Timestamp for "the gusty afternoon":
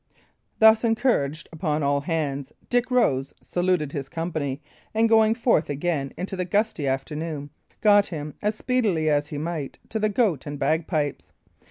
6.35-7.51